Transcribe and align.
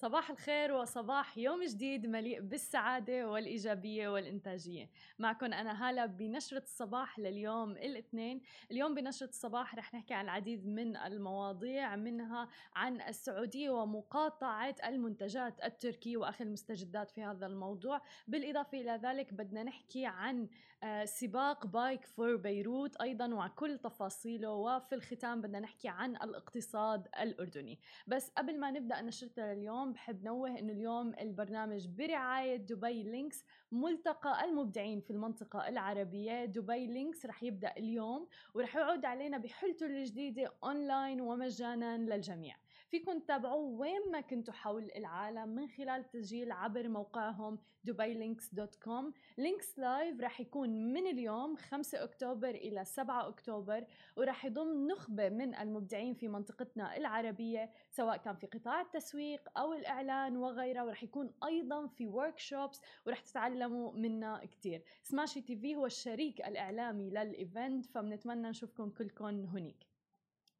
صباح 0.00 0.30
الخير 0.30 0.72
وصباح 0.72 1.38
يوم 1.38 1.64
جديد 1.64 2.06
مليء 2.06 2.40
بالسعادة 2.40 3.30
والإيجابية 3.30 4.08
والإنتاجية. 4.08 4.90
معكم 5.18 5.46
أنا 5.46 5.88
هالة 5.88 6.06
بنشرة 6.06 6.62
الصباح 6.62 7.18
لليوم 7.18 7.70
الاثنين. 7.70 8.40
اليوم 8.70 8.94
بنشرة 8.94 9.28
الصباح 9.28 9.74
رح 9.74 9.94
نحكي 9.94 10.14
عن 10.14 10.24
العديد 10.24 10.66
من 10.66 10.96
المواضيع 10.96 11.96
منها 11.96 12.48
عن 12.74 13.00
السعودية 13.00 13.70
ومقاطعة 13.70 14.74
المنتجات 14.84 15.64
التركية 15.64 16.16
وأخذ 16.16 16.44
المستجدات 16.44 17.10
في 17.10 17.22
هذا 17.22 17.46
الموضوع. 17.46 18.00
بالإضافة 18.28 18.80
إلى 18.80 19.00
ذلك 19.02 19.34
بدنا 19.34 19.62
نحكي 19.62 20.06
عن 20.06 20.48
آه، 20.82 21.04
سباق 21.04 21.66
بايك 21.66 22.06
فور 22.06 22.36
بيروت 22.36 22.96
أيضا 22.96 23.34
وكل 23.34 23.78
تفاصيله. 23.78 24.50
وفي 24.50 24.94
الختام 24.94 25.40
بدنا 25.40 25.60
نحكي 25.60 25.88
عن 25.88 26.16
الاقتصاد 26.16 27.08
الأردني. 27.20 27.78
بس 28.06 28.30
قبل 28.30 28.60
ما 28.60 28.70
نبدأ 28.70 29.00
نشرتنا 29.00 29.54
لليوم 29.54 29.87
اليوم 29.88 29.92
بحب 29.92 30.24
نوه 30.24 30.58
إنه 30.58 30.72
اليوم 30.72 31.14
البرنامج 31.20 31.86
برعاية 31.86 32.56
دبي 32.56 33.02
Lynx 33.02 33.44
ملتقى 33.72 34.44
المبدعين 34.44 35.00
في 35.00 35.10
المنطقة 35.10 35.68
العربية. 35.68 36.44
دبي 36.44 36.86
Lynx 36.86 37.26
رح 37.26 37.42
يبدأ 37.42 37.72
اليوم 37.76 38.28
ورح 38.54 38.76
يعود 38.76 39.04
علينا 39.04 39.38
بحلته 39.38 39.86
الجديدة 39.86 40.52
اونلاين 40.64 41.20
ومجانا 41.20 41.98
للجميع. 41.98 42.56
فيكم 42.90 43.18
تتابعوه 43.18 43.80
وين 43.80 44.10
ما 44.12 44.20
كنتوا 44.20 44.54
حول 44.54 44.90
العالم 44.96 45.48
من 45.48 45.68
خلال 45.68 46.00
التسجيل 46.00 46.52
عبر 46.52 46.88
موقعهم 46.88 47.58
dubailynx.com 47.88 49.12
Lynx 49.38 49.78
Live 49.78 50.20
رح 50.20 50.40
يكون 50.40 50.92
من 50.92 51.06
اليوم 51.06 51.56
5 51.56 52.04
أكتوبر 52.04 52.50
إلى 52.50 52.84
7 52.84 53.28
أكتوبر 53.28 53.84
ورح 54.16 54.44
يضم 54.44 54.86
نخبة 54.86 55.28
من 55.28 55.54
المبدعين 55.54 56.14
في 56.14 56.28
منطقتنا 56.28 56.96
العربية 56.96 57.70
سواء 57.90 58.16
كان 58.16 58.36
في 58.36 58.46
قطاع 58.46 58.80
التسويق 58.80 59.58
أو 59.58 59.72
الإعلان 59.72 60.36
وغيرها 60.36 60.82
ورح 60.82 61.02
يكون 61.02 61.30
أيضا 61.44 61.86
في 61.86 62.06
workshops 62.06 62.80
ورح 63.06 63.20
تتعلموا 63.20 63.92
منا 63.92 64.44
كتير. 64.44 64.82
Smashi 65.02 65.40
TV 65.40 65.76
هو 65.76 65.86
الشريك 65.86 66.40
الإعلامي 66.40 67.10
لل 67.10 67.32
event 67.32 67.86
فبنتمنى 67.86 68.48
نشوفكم 68.48 68.90
كلكم 68.90 69.26
هنيك. 69.26 69.97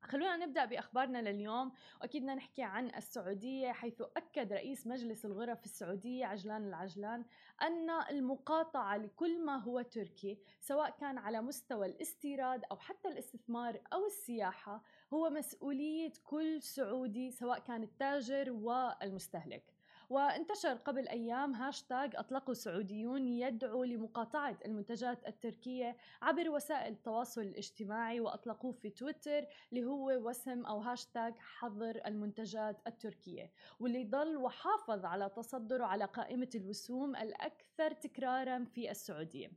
خلونا 0.02 0.36
نبدأ 0.36 0.64
بأخبارنا 0.64 1.30
لليوم. 1.30 1.72
واكيد 2.00 2.22
بدنا 2.22 2.34
نحكي 2.34 2.62
عن 2.62 2.94
السعودية 2.96 3.72
حيث 3.72 4.02
أكد 4.16 4.52
رئيس 4.52 4.86
مجلس 4.86 5.24
الغرف 5.24 5.64
السعودية 5.64 6.26
عجلان 6.26 6.68
العجلان 6.68 7.24
أن 7.62 7.90
المقاطعة 7.90 8.96
لكل 8.96 9.44
ما 9.44 9.56
هو 9.56 9.82
تركي 9.82 10.38
سواء 10.60 10.90
كان 10.90 11.18
على 11.18 11.42
مستوى 11.42 11.86
الاستيراد 11.86 12.64
أو 12.70 12.76
حتى 12.76 13.08
الاستثمار 13.08 13.80
أو 13.92 14.06
السياحة 14.06 14.82
هو 15.14 15.30
مسؤولية 15.30 16.12
كل 16.24 16.62
سعودي 16.62 17.30
سواء 17.30 17.58
كان 17.58 17.82
التاجر 17.82 18.50
والمستهلك. 18.50 19.77
وانتشر 20.10 20.74
قبل 20.74 21.08
أيام 21.08 21.54
هاشتاج 21.54 22.16
أطلقه 22.16 22.52
سعوديون 22.52 23.28
يدعو 23.28 23.84
لمقاطعة 23.84 24.58
المنتجات 24.64 25.28
التركية 25.28 25.96
عبر 26.22 26.50
وسائل 26.50 26.92
التواصل 26.92 27.40
الاجتماعي 27.40 28.20
وأطلقوه 28.20 28.72
في 28.72 28.90
تويتر 28.90 29.46
اللي 29.72 29.84
هو 29.84 30.10
وسم 30.28 30.66
أو 30.66 30.78
هاشتاج 30.78 31.34
حظر 31.38 32.00
المنتجات 32.06 32.80
التركية 32.86 33.50
واللي 33.80 34.04
ضل 34.04 34.36
وحافظ 34.36 35.04
على 35.04 35.28
تصدره 35.28 35.84
على 35.84 36.04
قائمة 36.04 36.48
الوسوم 36.54 37.16
الأكثر 37.16 37.90
تكرارا 37.90 38.64
في 38.64 38.90
السعودية. 38.90 39.50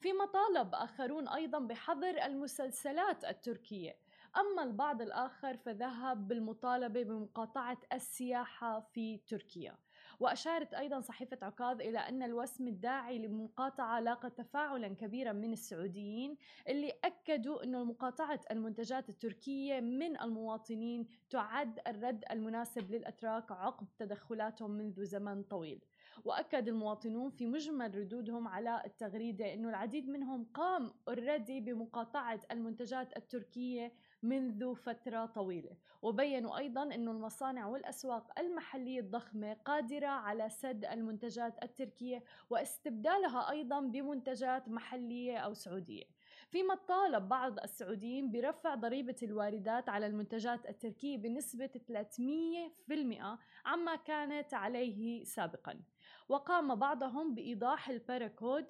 فيما 0.00 0.26
طالب 0.26 0.74
آخرون 0.74 1.28
أيضا 1.28 1.58
بحظر 1.58 2.24
المسلسلات 2.24 3.24
التركية. 3.24 3.96
أما 4.36 4.62
البعض 4.62 5.02
الآخر 5.02 5.56
فذهب 5.56 6.28
بالمطالبة 6.28 7.02
بمقاطعة 7.02 7.78
السياحة 7.92 8.80
في 8.80 9.16
تركيا. 9.16 9.76
وأشارت 10.20 10.74
أيضا 10.74 11.00
صحيفة 11.00 11.38
عكاظ 11.42 11.80
إلى 11.80 11.98
أن 11.98 12.22
الوسم 12.22 12.68
الداعي 12.68 13.18
للمقاطعة 13.18 14.00
لاقى 14.00 14.30
تفاعلا 14.30 14.88
كبيرا 14.88 15.32
من 15.32 15.52
السعوديين 15.52 16.36
اللي 16.68 16.92
أكدوا 17.04 17.64
أن 17.64 17.86
مقاطعة 17.86 18.40
المنتجات 18.50 19.08
التركية 19.08 19.80
من 19.80 20.20
المواطنين 20.20 21.06
تعد 21.30 21.80
الرد 21.86 22.24
المناسب 22.30 22.90
للأتراك 22.90 23.52
عقب 23.52 23.86
تدخلاتهم 23.98 24.70
منذ 24.70 25.04
زمن 25.04 25.42
طويل. 25.42 25.80
وأكد 26.24 26.68
المواطنون 26.68 27.30
في 27.30 27.46
مجمل 27.46 27.98
ردودهم 27.98 28.48
على 28.48 28.82
التغريدة 28.86 29.54
إنه 29.54 29.68
العديد 29.68 30.08
منهم 30.08 30.44
قام 30.54 30.90
اوريدي 31.08 31.60
بمقاطعة 31.60 32.40
المنتجات 32.50 33.16
التركية 33.16 33.92
منذ 34.22 34.74
فترة 34.74 35.26
طويلة. 35.26 35.76
وبينوا 36.02 36.58
أيضا 36.58 36.82
أن 36.82 37.08
المصانع 37.08 37.66
والأسواق 37.66 38.38
المحلية 38.38 39.00
الضخمة 39.00 39.52
قادرة 39.52 40.06
على 40.06 40.48
سد 40.48 40.84
المنتجات 40.84 41.62
التركية 41.62 42.24
واستبدالها 42.50 43.50
أيضا 43.50 43.80
بمنتجات 43.80 44.68
محلية 44.68 45.38
أو 45.38 45.54
سعودية. 45.54 46.04
فيما 46.50 46.74
طالب 46.74 47.28
بعض 47.28 47.58
السعوديين 47.58 48.32
برفع 48.32 48.74
ضريبة 48.74 49.16
الواردات 49.22 49.88
على 49.88 50.06
المنتجات 50.06 50.68
التركية 50.68 51.18
بنسبة 51.18 51.70
300% 51.88 53.38
عما 53.66 53.96
كانت 53.96 54.54
عليه 54.54 55.24
سابقا. 55.24 55.80
وقام 56.28 56.74
بعضهم 56.74 57.34
بإيضاح 57.34 57.88
الباراكود 57.88 58.66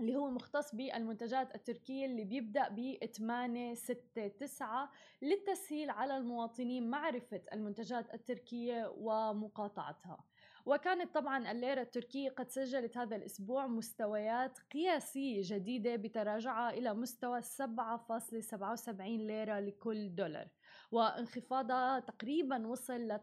اللي 0.00 0.16
هو 0.16 0.30
مختص 0.30 0.74
بالمنتجات 0.74 1.54
التركية 1.54 2.06
اللي 2.06 2.24
بيبدأ 2.24 2.68
ب 2.68 3.04
869 3.04 4.88
للتسهيل 5.22 5.90
على 5.90 6.16
المواطنين 6.16 6.90
معرفة 6.90 7.42
المنتجات 7.52 8.14
التركية 8.14 8.92
ومقاطعتها. 8.96 10.29
وكانت 10.70 11.14
طبعا 11.14 11.50
الليرة 11.50 11.82
التركية 11.82 12.30
قد 12.30 12.50
سجلت 12.50 12.96
هذا 12.96 13.16
الأسبوع 13.16 13.66
مستويات 13.66 14.58
قياسية 14.72 15.40
جديدة 15.44 15.96
بتراجعها 15.96 16.70
إلى 16.70 16.94
مستوى 16.94 17.42
7.77 17.42 19.00
ليرة 19.00 19.60
لكل 19.60 20.14
دولار 20.14 20.48
وانخفاضها 20.92 22.00
تقريبا 22.00 22.66
وصل 22.66 23.08
ل 23.08 23.20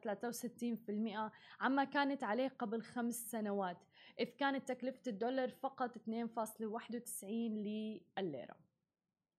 63% 1.30 1.32
عما 1.62 1.84
كانت 1.84 2.24
عليه 2.24 2.48
قبل 2.60 2.82
خمس 2.82 3.32
سنوات 3.32 3.78
إذ 4.20 4.26
كانت 4.26 4.68
تكلفة 4.68 5.02
الدولار 5.08 5.50
فقط 5.50 5.98
2.91 5.98 6.04
لليرة 7.24 8.67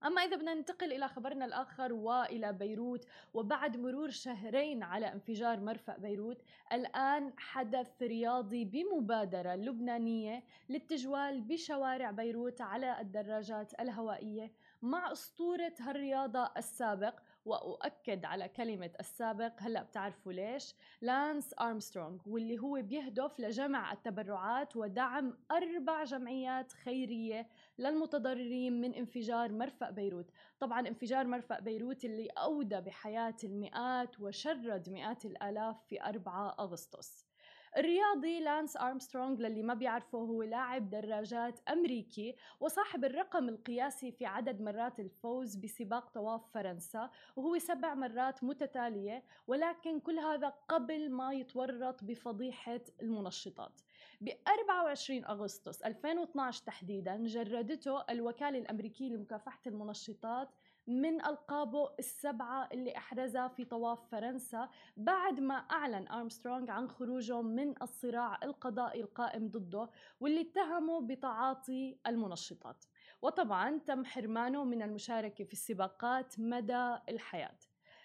أما 0.05 0.21
إذا 0.21 0.35
بدنا 0.35 0.53
ننتقل 0.53 0.93
إلى 0.93 1.07
خبرنا 1.07 1.45
الآخر 1.45 1.93
وإلى 1.93 2.53
بيروت 2.53 3.05
وبعد 3.33 3.77
مرور 3.77 4.09
شهرين 4.09 4.83
على 4.83 5.13
انفجار 5.13 5.59
مرفأ 5.59 5.97
بيروت 5.97 6.41
الآن 6.73 7.33
حدث 7.37 8.01
رياضي 8.01 8.65
بمبادرة 8.65 9.55
لبنانية 9.55 10.43
للتجوال 10.69 11.41
بشوارع 11.41 12.11
بيروت 12.11 12.61
على 12.61 13.01
الدراجات 13.01 13.79
الهوائية 13.79 14.51
مع 14.81 15.11
أسطورة 15.11 15.73
هالرياضة 15.79 16.51
السابق 16.57 17.19
وأؤكد 17.45 18.25
على 18.25 18.47
كلمة 18.49 18.91
السابق 18.99 19.53
هلأ 19.57 19.83
بتعرفوا 19.83 20.33
ليش؟ 20.33 20.75
لانس 21.01 21.53
أرمسترونغ 21.61 22.17
واللي 22.25 22.59
هو 22.59 22.81
بيهدف 22.81 23.39
لجمع 23.39 23.93
التبرعات 23.93 24.75
ودعم 24.75 25.37
أربع 25.51 26.03
جمعيات 26.03 26.71
خيرية 26.71 27.47
للمتضررين 27.77 28.81
من 28.81 28.93
انفجار 28.93 29.51
مرفأ 29.51 29.89
بيروت. 29.89 30.31
طبعا 30.59 30.87
انفجار 30.87 31.27
مرفأ 31.27 31.59
بيروت 31.59 32.05
اللي 32.05 32.27
أودى 32.27 32.81
بحياة 32.81 33.37
المئات 33.43 34.19
وشرد 34.19 34.89
مئات 34.89 35.25
الآلاف 35.25 35.85
في 35.87 36.01
4 36.01 36.55
أغسطس. 36.59 37.28
الرياضي 37.77 38.39
لانس 38.39 38.77
أرمسترونغ 38.77 39.41
للي 39.41 39.63
ما 39.63 39.73
بيعرفه 39.73 40.17
هو 40.17 40.43
لاعب 40.43 40.89
دراجات 40.89 41.59
أمريكي 41.69 42.35
وصاحب 42.59 43.05
الرقم 43.05 43.49
القياسي 43.49 44.11
في 44.11 44.25
عدد 44.25 44.61
مرات 44.61 44.99
الفوز 44.99 45.55
بسباق 45.55 46.09
طواف 46.09 46.41
فرنسا 46.53 47.09
وهو 47.35 47.57
سبع 47.57 47.93
مرات 47.93 48.43
متتالية 48.43 49.23
ولكن 49.47 49.99
كل 49.99 50.19
هذا 50.19 50.47
قبل 50.47 51.11
ما 51.11 51.33
يتورط 51.33 52.03
بفضيحة 52.03 52.81
المنشطات. 53.01 53.81
ب 54.21 54.29
24 54.47 55.25
أغسطس 55.25 55.81
2012 55.81 56.63
تحديدا 56.65 57.25
جردته 57.25 58.03
الوكالة 58.09 58.59
الأمريكية 58.59 59.09
لمكافحة 59.09 59.61
المنشطات 59.67 60.49
من 60.89 61.25
ألقابه 61.25 61.89
السبعة 61.99 62.69
اللي 62.73 62.97
أحرزها 62.97 63.47
في 63.47 63.65
طواف 63.65 63.99
فرنسا 64.11 64.69
بعد 64.97 65.39
ما 65.39 65.55
أعلن 65.55 66.07
أرمسترونغ 66.07 66.71
عن 66.71 66.89
خروجه 66.89 67.41
من 67.41 67.81
الصراع 67.81 68.39
القضائي 68.43 69.01
القائم 69.01 69.47
ضده 69.47 69.89
واللي 70.19 70.41
اتهمه 70.41 71.01
بتعاطي 71.01 71.97
المنشطات. 72.07 72.85
وطبعا 73.21 73.77
تم 73.77 74.05
حرمانه 74.05 74.63
من 74.63 74.81
المشاركة 74.81 75.43
في 75.43 75.53
السباقات 75.53 76.39
مدى 76.39 76.97
الحياة. 77.09 77.59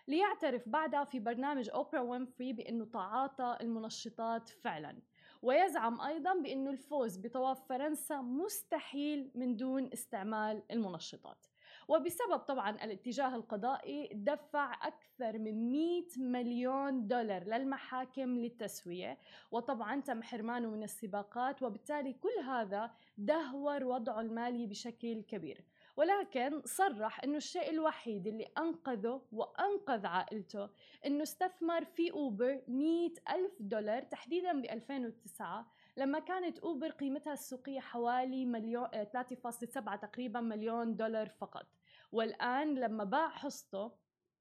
ليعترف 0.09 0.69
بعدها 0.69 1.05
في 1.05 1.21
برنامج 1.21 1.71
أوبرا 1.71 2.01
وينفري 2.01 2.53
بأنه 2.53 2.85
تعاطى 2.85 3.57
المنشطات 3.61 4.49
فعلا. 4.49 4.99
ويزعم 5.43 6.01
أيضا 6.01 6.35
بأنه 6.35 6.71
الفوز 6.71 7.19
بطواف 7.19 7.69
فرنسا 7.69 8.21
مستحيل 8.21 9.31
من 9.35 9.57
دون 9.57 9.91
استعمال 9.93 10.63
المنشطات. 10.71 11.47
وبسبب 11.89 12.39
طبعا 12.39 12.71
الاتجاه 12.71 13.35
القضائي 13.37 14.09
دفع 14.13 14.87
أكثر 14.87 15.39
من 15.39 15.73
100 15.73 16.03
مليون 16.17 17.07
دولار 17.07 17.45
للمحاكم 17.45 18.39
للتسوية. 18.39 19.19
وطبعا 19.51 20.01
تم 20.01 20.23
حرمانه 20.23 20.71
من 20.71 20.83
السباقات 20.83 21.63
وبالتالي 21.63 22.13
كل 22.13 22.45
هذا 22.47 22.91
دهور 23.19 23.85
وضعه 23.85 24.21
المالي 24.21 24.67
بشكل 24.67 25.23
كبير. 25.23 25.65
ولكن 25.97 26.63
صرح 26.65 27.25
إنه 27.25 27.37
الشيء 27.37 27.71
الوحيد 27.71 28.27
اللي 28.27 28.47
أنقذه 28.59 29.23
وأنقذ 29.33 30.07
عائلته 30.07 30.69
إنه 31.07 31.23
استثمر 31.23 31.85
في 31.85 32.13
أوبر 32.13 32.63
100 32.69 33.11
ألف 33.31 33.53
دولار 33.61 34.03
تحديدا 34.03 34.61
ب 34.61 34.65
2009 34.65 35.67
لما 35.97 36.19
كانت 36.19 36.59
أوبر 36.59 36.91
قيمتها 36.91 37.33
السوقية 37.33 37.81
حوالي 37.81 38.47
مليون 38.47 38.89
3.7 39.05 39.93
آه، 39.93 39.97
تقريبا 39.97 40.41
مليون 40.41 40.97
دولار 40.97 41.29
فقط. 41.29 41.67
والآن 42.13 42.75
لما 42.75 43.05
باع 43.05 43.29
حصته 43.29 43.93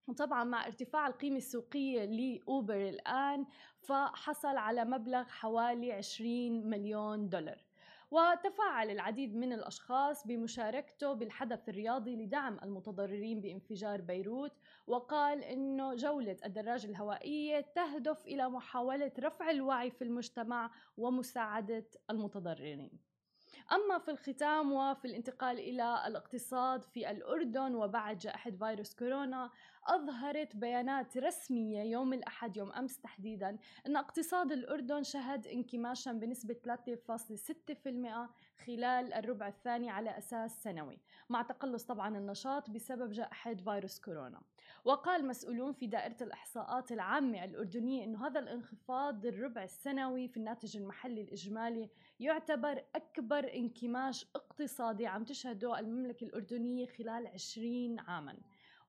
وطبعا 0.08 0.44
مع 0.44 0.66
ارتفاع 0.66 1.08
القيمة 1.08 1.38
السوقية 1.38 2.06
لأوبر 2.06 2.90
الآن 2.90 3.46
فحصل 3.80 4.58
على 4.58 4.86
مبلغ 4.86 5.24
حوالي 5.24 5.92
20 5.92 6.70
مليون 6.70 7.30
دولار. 7.30 7.64
وتفاعل 8.13 8.89
العديد 8.89 9.36
من 9.36 9.54
الأشخاص 9.54 10.27
بمشاركته 10.27 11.13
بالحدث 11.13 11.69
الرياضي 11.69 12.15
لدعم 12.15 12.60
المتضررين 12.63 13.42
بانفجار 13.42 14.01
بيروت 14.01 14.51
وقال 14.88 15.44
أنه 15.44 15.95
جولة 15.95 16.38
الدراجة 16.45 16.88
الهوائية 16.88 17.62
تهدف 17.62 18.25
إلى 18.25 18.50
محاولة 18.50 19.12
رفع 19.19 19.50
الوعي 19.50 19.92
في 19.92 20.04
المجتمع 20.04 20.71
ومساعدة 20.98 21.86
المتضررين. 22.10 22.89
أما 23.72 24.00
في 24.00 24.12
الختام 24.12 24.74
وفي 24.74 25.06
الانتقال 25.06 25.60
إلى 25.60 26.04
الاقتصاد 26.08 26.84
في 26.84 27.12
الأردن 27.12 27.76
وبعد 27.76 28.18
جائحة 28.18 28.52
فيروس 28.52 28.96
كورونا 28.96 29.50
أظهرت 29.88 30.56
بيانات 30.56 31.18
رسمية 31.18 31.82
يوم 31.82 32.14
الأحد 32.14 32.58
يوم 32.58 32.72
أمس 32.72 33.00
تحديدا 33.00 33.58
أن 33.88 33.98
اقتصاد 33.98 34.52
الأردن 34.52 35.04
شهد 35.04 35.48
انكماشا 35.48 36.12
بنسبة 36.12 36.56
3.6% 36.68 38.64
خلال 38.66 39.14
الربع 39.14 39.48
الثاني 39.48 39.90
على 39.90 40.18
أساس 40.18 40.64
سنوي 40.64 41.00
مع 41.30 41.42
تقلص 41.42 41.86
طبعا 41.86 42.18
النشاط 42.18 42.70
بسبب 42.70 43.12
جائحة 43.12 43.54
فيروس 43.54 44.00
كورونا. 44.00 44.42
وقال 44.86 45.28
مسؤولون 45.28 45.74
في 45.74 45.88
دائرة 45.88 46.18
الإحصاءات 46.22 46.92
العامة 46.92 47.44
الأردنية 47.44 48.04
أن 48.04 48.16
هذا 48.16 48.40
الانخفاض 48.40 49.26
الربع 49.26 49.64
السنوي 49.64 50.28
في 50.28 50.38
الناتج 50.38 50.78
المحلي 50.78 51.22
الإجمالي 51.22 51.90
يعتبر 52.24 52.84
أكبر 52.96 53.54
انكماش 53.54 54.25
اقتصادي 54.36 55.08
عم 55.08 55.24
تشهده 55.24 55.80
المملكة 55.80 56.24
الأردنية 56.24 56.86
خلال 56.86 57.28
20 57.28 58.00
عاماً. 58.00 58.38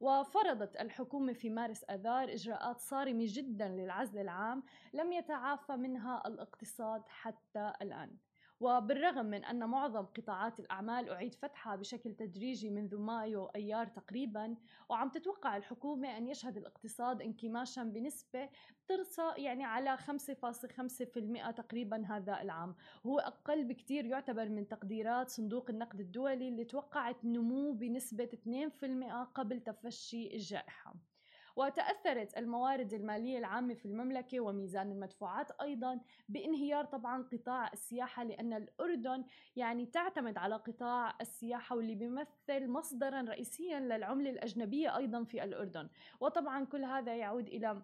وفرضت 0.00 0.76
الحكومة 0.81 1.32
في 1.32 1.50
مارس 1.50 1.84
أذار 1.84 2.32
إجراءات 2.32 2.81
صارمة 2.81 3.25
جدا 3.28 3.69
للعزل 3.69 4.20
العام 4.20 4.62
لم 4.92 5.12
يتعافى 5.12 5.76
منها 5.76 6.22
الاقتصاد 6.26 7.02
حتى 7.08 7.72
الآن. 7.82 8.16
وبالرغم 8.64 9.26
من 9.26 9.44
أن 9.44 9.69
معظم 9.69 10.05
قطاعات 10.05 10.61
الأعمال 10.61 11.11
أعيد 11.11 11.34
فتحها 11.34 11.76
بشكل 11.76 12.14
تدريجي 12.14 12.70
منذ 12.70 12.96
مايو 12.96 13.46
أيار 13.46 13.87
تقريبا 13.87 14.56
وعم 14.88 15.08
تتوقع 15.08 15.56
الحكومة 15.56 16.16
أن 16.16 16.26
يشهد 16.26 16.56
الاقتصاد 16.56 17.22
انكماشا 17.22 17.82
بنسبة 17.82 18.49
ترسى 18.88 19.32
يعني 19.37 19.64
على 19.64 19.96
5.5% 19.96 21.50
تقريبا 21.50 22.06
هذا 22.06 22.43
العام. 22.43 22.75
هو 23.06 23.19
أقل 23.19 23.64
بكتير 23.64 24.05
يعتبر 24.05 24.49
من 24.49 24.69
تقديرات 24.69 25.28
صندوق 25.28 25.70
النقد 25.70 26.00
الدولي 26.00 26.49
اللي 26.49 26.64
توقعت 26.64 27.25
نمو 27.25 27.72
بنسبة 27.72 28.28
2% 28.34 29.25
قبل 29.34 29.60
تفشي 29.60 30.34
الجائحة. 30.34 30.94
وتأثرت 31.56 32.38
الموارد 32.38 32.94
المالية 32.94 33.38
العامة 33.38 33.74
في 33.74 33.86
المملكة 33.86 34.40
وميزان 34.40 34.92
المدفوعات 34.92 35.50
أيضا 35.50 36.00
بإنهيار 36.28 36.84
طبعا 36.84 37.22
قطاع 37.32 37.72
السياحة 37.72 38.24
لأن 38.24 38.52
الأردن 38.52 39.24
يعني 39.56 39.86
تعتمد 39.86 40.38
على 40.38 40.54
قطاع 40.54 41.16
السياحة 41.20 41.76
واللي 41.76 41.94
بيمثل 41.94 42.68
مصدرا 42.68 43.22
رئيسيا 43.22 43.80
للعملة 43.80 44.30
الأجنبية 44.30 44.96
أيضا 44.96 45.24
في 45.24 45.44
الأردن. 45.44 45.88
وطبعا 46.20 46.64
كل 46.64 46.84
هذا 46.84 47.16
يعود 47.16 47.48
إلى 47.48 47.82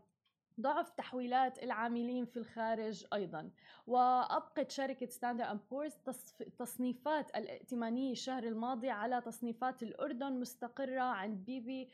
ضعف 0.61 0.91
تحويلات 0.91 1.63
العاملين 1.63 2.25
في 2.25 2.37
الخارج 2.37 3.07
أيضا. 3.13 3.51
وأبقت 3.87 4.71
شركة 4.71 5.07
Standard 5.07 5.51
and 5.51 5.61
Poor's 5.71 5.95
تصنيفات 6.59 7.37
الائتمانية 7.37 8.13
الشهر 8.13 8.45
الماضي 8.45 8.91
على 8.91 9.21
تصنيفات 9.21 9.83
الأردن 9.83 10.41
مستقرة 10.41 11.03
عند 11.03 11.45
BB 11.45 11.89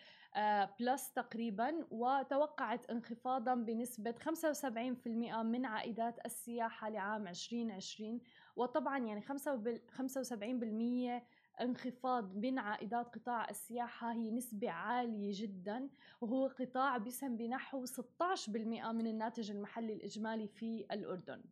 بلس 0.80 1.12
تقريبا 1.12 1.86
وتوقعت 1.90 2.90
انخفاضا 2.90 3.54
بنسبة 3.54 4.14
75% 4.24 5.06
من 5.42 5.66
عائدات 5.66 6.26
السياحة 6.26 6.88
لعام 6.88 7.28
2020 7.28 8.20
وطبعا 8.56 8.98
يعني 8.98 9.22
75% 9.22 11.22
انخفاض 11.60 12.36
من 12.36 12.58
عائدات 12.58 13.06
قطاع 13.14 13.50
السياحة 13.50 14.12
هي 14.12 14.30
نسبة 14.30 14.70
عالية 14.70 15.30
جدا 15.32 15.88
وهو 16.20 16.46
قطاع 16.46 16.98
بيسهم 16.98 17.36
بنحو 17.36 17.84
16% 17.86 18.48
من 18.92 19.06
الناتج 19.06 19.50
المحلي 19.50 19.92
الإجمالي 19.92 20.48
في 20.48 20.86
الأردن. 20.92 21.42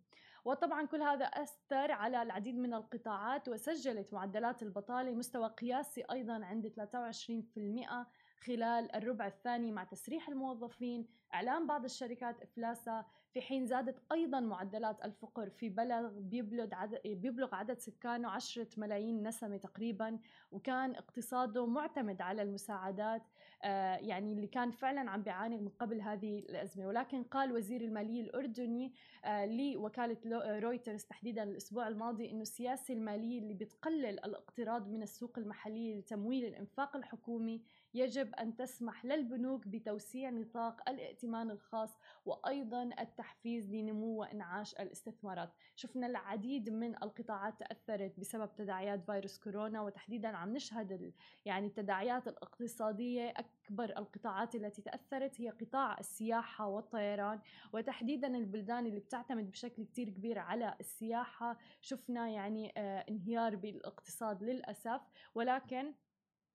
وطبعا 0.45 0.87
كل 0.87 1.03
هذا 1.03 1.25
أثر 1.25 1.93
على 1.93 2.23
العديد 2.23 2.59
من 2.59 2.75
القطاعات 2.75 3.49
وسجلت 3.49 4.15
معدلات 4.15 4.63
البطالة 4.63 5.15
مستوى 5.15 5.49
قياسي 5.49 6.05
أيضا 6.13 6.45
عند 6.45 6.69
23% 6.69 8.07
خلال 8.45 8.95
الربع 8.95 9.27
الثاني 9.27 9.73
مع 9.73 9.85
تسريح 9.85 10.29
الموظفين 10.29 11.07
إعلان 11.35 11.67
بعض 11.67 11.85
الشركات 11.85 12.43
إفلاسها 12.43 13.07
في 13.35 13.41
حين 13.41 13.67
زادت 13.67 14.03
أيضا 14.13 14.41
معدلات 14.41 15.05
الفقر 15.05 15.51
في 15.51 15.69
بلد 15.69 16.13
بيبلغ 16.13 16.75
عدد, 16.75 17.01
بيبلغ 17.05 17.55
عدد 17.55 17.79
سكانه 17.79 18.31
10 18.31 18.67
ملايين 18.77 19.29
نسمة 19.29 19.57
تقريبا 19.57 20.19
وكان 20.53 20.95
اقتصاده 20.95 21.67
معتمد 21.67 22.21
على 22.23 22.43
المساعدات 22.43 23.23
آه، 23.63 23.97
يعني 23.97 24.33
اللي 24.33 24.47
كان 24.47 24.71
فعلا 24.71 25.11
عم 25.11 25.23
بيعاني 25.23 25.59
من 25.59 25.69
قبل 25.69 26.01
هذه 26.01 26.39
الأزمة. 26.39 26.87
ولكن 26.87 27.23
قال 27.23 27.53
وزير 27.53 27.81
المالية 27.81 28.21
الأردني 28.21 28.93
آه، 29.25 29.47
لوكالة 29.47 30.19
رويترز 30.59 31.05
تحديدا 31.05 31.43
الأسبوع 31.43 31.89
الماضي 31.89 32.31
أنه 32.31 32.43
السياسة 32.43 32.95
المالية 32.95 33.39
اللي 33.39 33.55
بتقلل 33.55 34.07
الاقتراض 34.07 34.89
من 34.89 35.03
السوق 35.03 35.39
المحلية 35.39 35.99
لتمويل 35.99 36.45
الإنفاق 36.45 36.97
الحكومي 36.97 37.63
يجب 37.95 38.35
أن 38.35 38.57
تسمح 38.57 39.05
للبنوك 39.05 39.69
بتوسيع 39.69 40.31
نطاق 40.31 40.89
الائتمان 40.89 41.24
الخاص 41.51 41.99
وأيضا 42.25 42.91
التحفيز 43.01 43.75
لنمو 43.75 44.21
وإنعاش 44.21 44.75
الاستثمارات. 44.75 45.53
شفنا 45.77 46.07
العديد 46.07 46.71
من 46.71 46.95
القطاعات 47.03 47.55
تأثرت 47.61 48.21
بسبب 48.21 48.55
تداعيات 48.57 49.05
فيروس 49.05 49.39
كورونا 49.39 49.83
وتحديدا 49.83 50.29
عم 50.29 50.53
نشهد 50.57 51.13
يعني 51.45 51.67
التداعيات 51.67 52.29
الاقتصادية. 52.29 53.35
أكبر 53.37 53.99
القطاعات 53.99 54.55
التي 54.55 54.83
تأثرت 54.83 55.41
هي 55.41 55.51
قطاع 55.51 55.99
السياحة 55.99 56.67
والطيران 56.67 57.41
وتحديدا 57.73 58.27
البلدان 58.27 58.87
اللي 58.87 59.01
بتعتمد 59.01 59.51
بشكل 59.51 59.85
كتير 59.85 60.09
كبير 60.09 60.39
على 60.39 60.75
السياحة. 60.81 61.59
شفنا 61.81 62.29
يعني 62.29 62.73
آه 62.77 63.05
انهيار 63.09 63.57
بالاقتصاد 63.57 64.43
للأسف 64.43 65.01
ولكن 65.35 65.93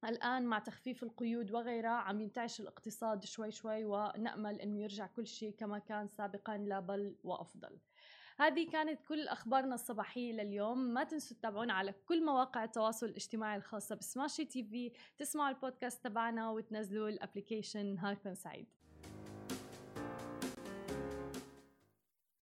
الآن 0.05 0.43
مع 0.43 0.59
تخفيف 0.59 1.03
القيود 1.03 1.51
وغيرها 1.51 1.89
عم 1.89 2.21
ينتعش 2.21 2.59
الاقتصاد 2.59 3.25
شوي 3.25 3.51
شوي 3.51 3.85
ونأمل 3.85 4.61
أنه 4.61 4.81
يرجع 4.81 5.07
كل 5.07 5.27
شيء 5.27 5.51
كما 5.51 5.79
كان 5.79 6.07
سابقا 6.07 6.57
لا 6.57 6.79
بل 6.79 7.15
وأفضل. 7.23 7.79
هذه 8.39 8.69
كانت 8.69 9.01
كل 9.07 9.27
أخبارنا 9.27 9.75
الصباحية 9.75 10.31
لليوم. 10.31 10.77
ما 10.77 11.03
تنسوا 11.03 11.37
تتابعونا 11.37 11.73
على 11.73 11.93
كل 12.05 12.25
مواقع 12.25 12.63
التواصل 12.63 13.05
الاجتماعي 13.05 13.57
الخاصة 13.57 13.95
ب 13.95 14.45
Smashi 14.45 14.63
TV. 14.63 14.91
تسمعوا 15.17 15.49
البودكاست 15.49 16.03
تبعنا 16.03 16.49
وتنزلوا 16.49 17.09
ال 17.09 17.16
application. 17.16 17.95
نهاركم 17.95 18.33
سعيد. 18.33 18.67